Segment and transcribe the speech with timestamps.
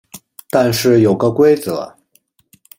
[0.49, 1.95] 但是有个规则